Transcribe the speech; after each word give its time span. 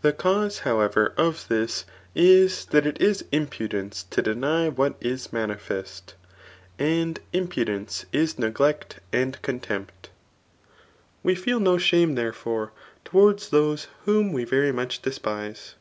The 0.00 0.12
cause, 0.12 0.58
however, 0.66 1.14
of 1.16 1.46
this 1.46 1.84
is 2.16 2.64
that 2.72 2.84
it 2.84 3.00
is 3.00 3.24
impudence 3.30 4.02
to 4.10 4.20
deny 4.20 4.68
n^at 4.68 4.96
is 5.00 5.32
manifest; 5.32 6.14
and 6.80 7.20
impudence 7.32 8.04
is 8.12 8.40
neglect 8.40 8.98
and 9.12 9.40
contempt 9.42 10.10
We 11.22 11.36
feel 11.36 11.60
no 11.60 11.78
shame, 11.78 12.16
therefore, 12.16 12.72
towards 13.04 13.50
those 13.50 13.86
whom 14.04 14.32
we 14.32 14.44
yery 14.46 14.74
much 14.74 15.00
despise. 15.00 15.76